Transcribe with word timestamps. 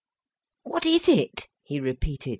"What 0.63 0.87
is 0.87 1.07
it?" 1.07 1.47
he 1.63 1.79
repeated. 1.79 2.29